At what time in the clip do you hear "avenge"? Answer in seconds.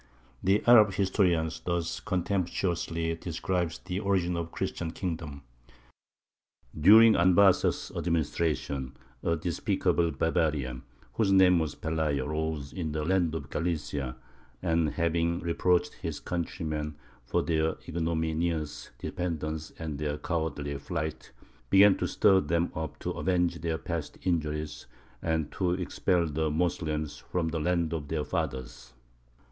23.11-23.61